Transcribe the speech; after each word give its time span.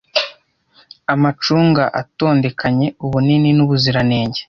Amacunga 1.13 1.83
atondekanya 2.01 2.87
ubunini 3.05 3.49
n'ubuziranenge. 3.53 4.39